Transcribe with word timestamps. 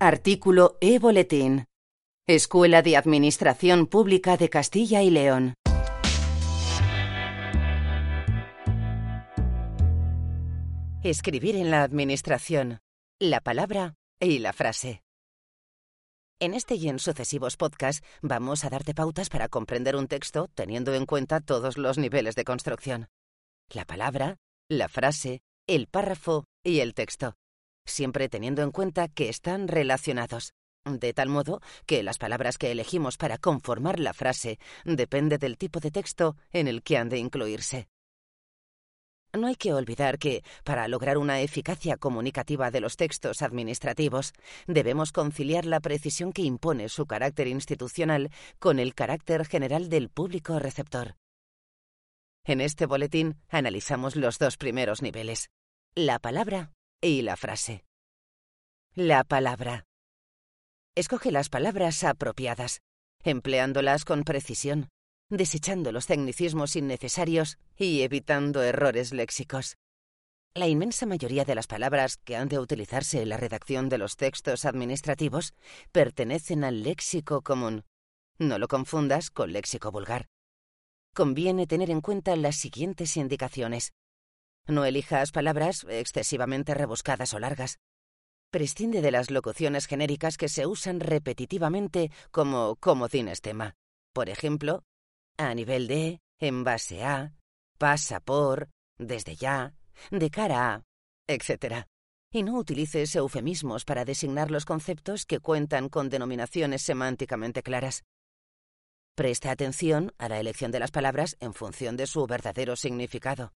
Artículo 0.00 0.78
E-Boletín. 0.80 1.66
Escuela 2.26 2.82
de 2.82 2.96
Administración 2.96 3.86
Pública 3.86 4.36
de 4.36 4.48
Castilla 4.48 5.02
y 5.02 5.10
León. 5.10 5.54
Escribir 11.04 11.54
en 11.54 11.70
la 11.70 11.84
Administración. 11.84 12.80
La 13.20 13.40
palabra 13.40 13.94
y 14.18 14.40
la 14.40 14.52
frase. 14.52 15.02
En 16.42 16.54
este 16.54 16.74
y 16.74 16.88
en 16.88 16.98
sucesivos 16.98 17.56
podcasts 17.56 18.04
vamos 18.20 18.64
a 18.64 18.68
darte 18.68 18.94
pautas 18.94 19.28
para 19.28 19.46
comprender 19.46 19.94
un 19.94 20.08
texto 20.08 20.48
teniendo 20.56 20.92
en 20.92 21.06
cuenta 21.06 21.38
todos 21.38 21.78
los 21.78 21.98
niveles 21.98 22.34
de 22.34 22.42
construcción. 22.42 23.06
La 23.68 23.84
palabra, 23.84 24.38
la 24.68 24.88
frase, 24.88 25.42
el 25.68 25.86
párrafo 25.86 26.46
y 26.64 26.80
el 26.80 26.94
texto. 26.94 27.36
Siempre 27.86 28.28
teniendo 28.28 28.62
en 28.62 28.72
cuenta 28.72 29.06
que 29.06 29.28
están 29.28 29.68
relacionados. 29.68 30.52
De 30.84 31.14
tal 31.14 31.28
modo 31.28 31.60
que 31.86 32.02
las 32.02 32.18
palabras 32.18 32.58
que 32.58 32.72
elegimos 32.72 33.18
para 33.18 33.38
conformar 33.38 34.00
la 34.00 34.12
frase 34.12 34.58
depende 34.84 35.38
del 35.38 35.56
tipo 35.56 35.78
de 35.78 35.92
texto 35.92 36.36
en 36.50 36.66
el 36.66 36.82
que 36.82 36.96
han 36.96 37.08
de 37.08 37.18
incluirse. 37.18 37.86
No 39.34 39.46
hay 39.46 39.56
que 39.56 39.72
olvidar 39.72 40.18
que, 40.18 40.44
para 40.62 40.88
lograr 40.88 41.16
una 41.16 41.40
eficacia 41.40 41.96
comunicativa 41.96 42.70
de 42.70 42.80
los 42.80 42.96
textos 42.96 43.40
administrativos, 43.40 44.34
debemos 44.66 45.10
conciliar 45.10 45.64
la 45.64 45.80
precisión 45.80 46.32
que 46.34 46.42
impone 46.42 46.90
su 46.90 47.06
carácter 47.06 47.46
institucional 47.46 48.30
con 48.58 48.78
el 48.78 48.94
carácter 48.94 49.46
general 49.46 49.88
del 49.88 50.10
público 50.10 50.58
receptor. 50.58 51.16
En 52.44 52.60
este 52.60 52.84
boletín 52.84 53.36
analizamos 53.48 54.16
los 54.16 54.38
dos 54.38 54.58
primeros 54.58 55.00
niveles, 55.00 55.48
la 55.94 56.18
palabra 56.18 56.72
y 57.00 57.22
la 57.22 57.36
frase. 57.36 57.84
La 58.94 59.24
palabra. 59.24 59.86
Escoge 60.94 61.32
las 61.32 61.48
palabras 61.48 62.04
apropiadas, 62.04 62.82
empleándolas 63.22 64.04
con 64.04 64.24
precisión, 64.24 64.90
desechando 65.36 65.92
los 65.92 66.06
tecnicismos 66.06 66.76
innecesarios 66.76 67.58
y 67.76 68.02
evitando 68.02 68.62
errores 68.62 69.12
léxicos. 69.12 69.78
La 70.54 70.68
inmensa 70.68 71.06
mayoría 71.06 71.46
de 71.46 71.54
las 71.54 71.66
palabras 71.66 72.18
que 72.18 72.36
han 72.36 72.48
de 72.48 72.58
utilizarse 72.58 73.22
en 73.22 73.30
la 73.30 73.38
redacción 73.38 73.88
de 73.88 73.96
los 73.96 74.16
textos 74.16 74.66
administrativos 74.66 75.54
pertenecen 75.90 76.64
al 76.64 76.82
léxico 76.82 77.40
común. 77.40 77.84
No 78.38 78.58
lo 78.58 78.68
confundas 78.68 79.30
con 79.30 79.52
léxico 79.52 79.90
vulgar. 79.90 80.26
Conviene 81.14 81.66
tener 81.66 81.90
en 81.90 82.02
cuenta 82.02 82.36
las 82.36 82.56
siguientes 82.56 83.16
indicaciones. 83.16 83.94
No 84.66 84.84
elijas 84.84 85.32
palabras 85.32 85.86
excesivamente 85.88 86.74
rebuscadas 86.74 87.32
o 87.32 87.38
largas. 87.38 87.78
Prescinde 88.50 89.00
de 89.00 89.10
las 89.10 89.30
locuciones 89.30 89.86
genéricas 89.86 90.36
que 90.36 90.50
se 90.50 90.66
usan 90.66 91.00
repetitivamente 91.00 92.10
como 92.30 92.76
comodines 92.76 93.40
tema. 93.40 93.76
Por 94.12 94.28
ejemplo, 94.28 94.84
a 95.36 95.54
nivel 95.54 95.86
de, 95.86 96.20
en 96.38 96.64
base 96.64 97.04
a, 97.04 97.34
pasa 97.78 98.20
por, 98.20 98.70
desde 98.98 99.36
ya, 99.36 99.74
de 100.10 100.30
cara 100.30 100.74
a, 100.74 100.82
etc. 101.26 101.86
Y 102.32 102.42
no 102.42 102.58
utilices 102.58 103.14
eufemismos 103.16 103.84
para 103.84 104.04
designar 104.04 104.50
los 104.50 104.64
conceptos 104.64 105.26
que 105.26 105.40
cuentan 105.40 105.88
con 105.88 106.08
denominaciones 106.08 106.82
semánticamente 106.82 107.62
claras. 107.62 108.04
Preste 109.14 109.50
atención 109.50 110.12
a 110.16 110.28
la 110.28 110.40
elección 110.40 110.70
de 110.70 110.80
las 110.80 110.90
palabras 110.90 111.36
en 111.40 111.52
función 111.52 111.96
de 111.96 112.06
su 112.06 112.26
verdadero 112.26 112.76
significado. 112.76 113.52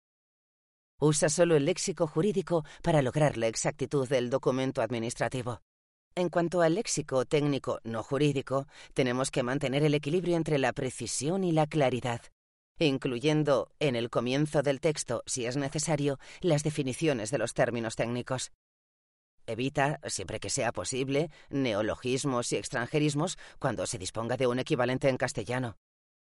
Usa 0.99 1.29
solo 1.29 1.55
el 1.55 1.65
léxico 1.65 2.07
jurídico 2.07 2.65
para 2.81 3.01
lograr 3.01 3.37
la 3.37 3.47
exactitud 3.47 4.07
del 4.07 4.29
documento 4.29 4.81
administrativo. 4.81 5.61
En 6.17 6.29
cuanto 6.29 6.61
al 6.61 6.75
léxico 6.75 7.25
técnico 7.25 7.81
no 7.83 8.01
jurídico, 8.01 8.67
tenemos 8.93 9.31
que 9.31 9.43
mantener 9.43 9.83
el 9.83 9.93
equilibrio 9.93 10.37
entre 10.37 10.57
la 10.59 10.71
precisión 10.71 11.43
y 11.43 11.51
la 11.51 11.67
claridad, 11.67 12.21
incluyendo 12.79 13.69
en 13.79 13.97
el 13.97 14.09
comienzo 14.09 14.61
del 14.61 14.79
texto, 14.79 15.23
si 15.25 15.45
es 15.45 15.57
necesario, 15.57 16.17
las 16.39 16.63
definiciones 16.63 17.31
de 17.31 17.37
los 17.37 17.53
términos 17.53 17.97
técnicos. 17.97 18.53
Evita, 19.45 19.99
siempre 20.05 20.39
que 20.39 20.49
sea 20.49 20.71
posible, 20.71 21.31
neologismos 21.49 22.49
y 22.53 22.55
extranjerismos 22.55 23.37
cuando 23.59 23.85
se 23.85 23.97
disponga 23.97 24.37
de 24.37 24.47
un 24.47 24.59
equivalente 24.59 25.09
en 25.09 25.17
castellano. 25.17 25.75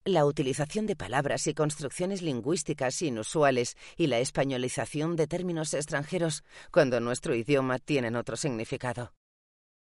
La 0.04 0.27
utilización 0.27 0.87
de 0.87 0.97
palabras 0.97 1.47
y 1.47 1.54
construcciones 1.54 2.21
lingüísticas 2.21 3.00
inusuales 3.00 3.77
y 3.97 4.09
la 4.09 4.19
españolización 4.19 5.15
de 5.15 5.28
términos 5.28 5.72
extranjeros 5.72 6.43
cuando 6.72 6.99
nuestro 6.99 7.37
idioma 7.37 7.78
tienen 7.78 8.16
otro 8.16 8.37
significado. 8.37 9.12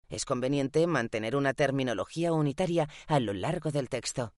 Es 0.09 0.25
conveniente 0.25 0.87
mantener 0.87 1.35
una 1.35 1.53
terminología 1.53 2.31
unitaria 2.31 2.87
a 3.07 3.19
lo 3.19 3.33
largo 3.33 3.71
del 3.71 3.89
texto. 3.89 4.33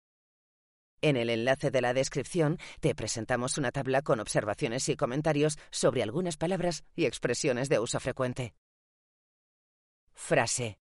En 1.02 1.16
el 1.16 1.30
enlace 1.30 1.72
de 1.72 1.82
la 1.82 1.94
descripción 1.94 2.58
te 2.82 2.94
presentamos 2.94 3.58
una 3.58 3.72
tabla 3.72 4.02
con 4.02 4.20
observaciones 4.20 4.90
y 4.90 4.96
comentarios 4.96 5.58
sobre 5.72 6.04
algunas 6.04 6.38
palabras 6.38 6.84
y 6.96 7.06
expresiones 7.06 7.70
de 7.70 7.80
uso 7.80 8.00
frecuente. 8.00 8.54
Frase. 10.14 10.80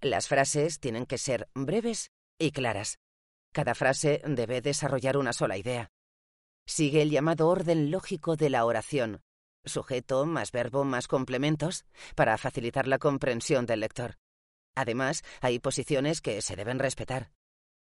Las 0.00 0.28
frases 0.28 0.78
tienen 0.78 1.06
que 1.06 1.18
ser 1.18 1.48
breves 1.54 2.12
y 2.38 2.52
claras. 2.52 3.00
Cada 3.52 3.74
frase 3.74 4.22
debe 4.24 4.60
desarrollar 4.60 5.16
una 5.16 5.32
sola 5.32 5.56
idea. 5.56 5.90
Sigue 6.66 7.02
el 7.02 7.10
llamado 7.10 7.48
orden 7.48 7.90
lógico 7.90 8.36
de 8.36 8.50
la 8.50 8.64
oración, 8.64 9.22
sujeto 9.66 10.24
más 10.24 10.52
verbo 10.52 10.84
más 10.84 11.08
complementos, 11.08 11.84
para 12.14 12.38
facilitar 12.38 12.88
la 12.88 12.98
comprensión 12.98 13.66
del 13.66 13.80
lector. 13.80 14.16
Además, 14.74 15.24
hay 15.40 15.58
posiciones 15.58 16.20
que 16.20 16.40
se 16.42 16.56
deben 16.56 16.78
respetar. 16.78 17.30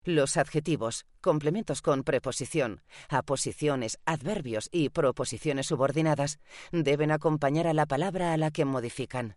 Los 0.05 0.37
adjetivos, 0.37 1.05
complementos 1.19 1.81
con 1.81 2.03
preposición, 2.03 2.81
aposiciones, 3.09 3.99
adverbios 4.05 4.69
y 4.71 4.89
proposiciones 4.89 5.67
subordinadas 5.67 6.39
deben 6.71 7.11
acompañar 7.11 7.67
a 7.67 7.73
la 7.73 7.85
palabra 7.85 8.31
a 8.33 8.37
la 8.37 8.49
que 8.49 8.63
modifican. 8.63 9.35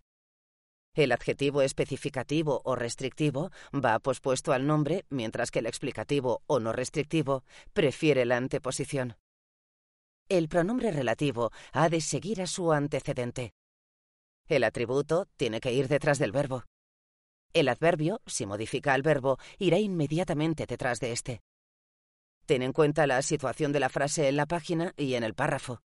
El 0.94 1.10
adjetivo 1.10 1.62
especificativo 1.62 2.60
o 2.64 2.76
restrictivo 2.76 3.50
va 3.74 3.98
pospuesto 3.98 4.52
al 4.52 4.66
nombre, 4.66 5.04
mientras 5.08 5.50
que 5.50 5.60
el 5.60 5.66
explicativo 5.66 6.42
o 6.46 6.60
no 6.60 6.72
restrictivo 6.72 7.44
prefiere 7.72 8.24
la 8.24 8.36
anteposición. 8.36 9.16
El 10.28 10.48
pronombre 10.48 10.90
relativo 10.90 11.50
ha 11.72 11.88
de 11.88 12.00
seguir 12.00 12.40
a 12.40 12.46
su 12.46 12.72
antecedente. 12.72 13.54
El 14.46 14.64
atributo 14.64 15.26
tiene 15.36 15.60
que 15.60 15.72
ir 15.72 15.88
detrás 15.88 16.18
del 16.18 16.32
verbo. 16.32 16.64
El 17.52 17.68
adverbio, 17.68 18.20
si 18.26 18.46
modifica 18.46 18.94
al 18.94 19.02
verbo, 19.02 19.38
irá 19.58 19.78
inmediatamente 19.78 20.66
detrás 20.66 21.00
de 21.00 21.12
éste. 21.12 21.42
Ten 22.46 22.62
en 22.62 22.72
cuenta 22.72 23.06
la 23.06 23.20
situación 23.22 23.72
de 23.72 23.80
la 23.80 23.88
frase 23.88 24.28
en 24.28 24.36
la 24.36 24.46
página 24.46 24.94
y 24.96 25.14
en 25.14 25.24
el 25.24 25.34
párrafo. 25.34 25.82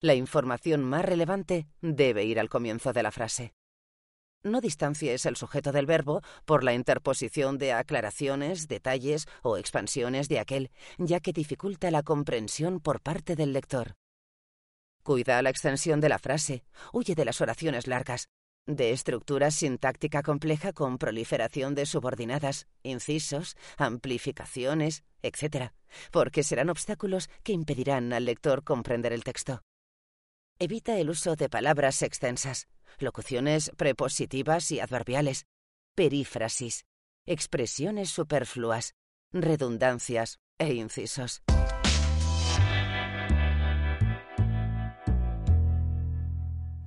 La 0.00 0.14
información 0.14 0.84
más 0.84 1.04
relevante 1.04 1.66
debe 1.80 2.24
ir 2.24 2.38
al 2.38 2.48
comienzo 2.48 2.92
de 2.92 3.02
la 3.02 3.10
frase. 3.10 3.52
No 4.44 4.60
distancies 4.60 5.26
el 5.26 5.36
sujeto 5.36 5.72
del 5.72 5.86
verbo 5.86 6.22
por 6.44 6.62
la 6.62 6.72
interposición 6.72 7.58
de 7.58 7.72
aclaraciones, 7.72 8.68
detalles 8.68 9.26
o 9.42 9.56
expansiones 9.56 10.28
de 10.28 10.38
aquel, 10.38 10.70
ya 10.96 11.18
que 11.18 11.32
dificulta 11.32 11.90
la 11.90 12.04
comprensión 12.04 12.78
por 12.78 13.00
parte 13.00 13.34
del 13.34 13.52
lector. 13.52 13.96
Cuida 15.02 15.42
la 15.42 15.50
extensión 15.50 16.00
de 16.00 16.08
la 16.08 16.18
frase, 16.18 16.62
huye 16.92 17.16
de 17.16 17.24
las 17.24 17.40
oraciones 17.40 17.88
largas, 17.88 18.28
de 18.66 18.92
estructura 18.92 19.50
sintáctica 19.50 20.22
compleja 20.22 20.72
con 20.72 20.98
proliferación 20.98 21.74
de 21.74 21.86
subordinadas, 21.86 22.68
incisos, 22.82 23.56
amplificaciones, 23.76 25.02
etc., 25.22 25.72
porque 26.12 26.44
serán 26.44 26.70
obstáculos 26.70 27.28
que 27.42 27.52
impedirán 27.52 28.12
al 28.12 28.26
lector 28.26 28.62
comprender 28.62 29.12
el 29.12 29.24
texto. 29.24 29.62
Evita 30.60 30.96
el 30.98 31.10
uso 31.10 31.34
de 31.34 31.48
palabras 31.48 32.02
extensas 32.02 32.68
locuciones 32.98 33.70
prepositivas 33.76 34.70
y 34.70 34.80
adverbiales, 34.80 35.46
perífrasis, 35.94 36.84
expresiones 37.26 38.10
superfluas, 38.10 38.94
redundancias 39.32 40.38
e 40.58 40.74
incisos. 40.74 41.42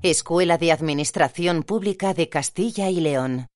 Escuela 0.01 0.57
de 0.57 0.71
Administración 0.71 1.61
Pública 1.61 2.15
de 2.15 2.27
Castilla 2.27 2.89
y 2.89 3.01
León. 3.01 3.50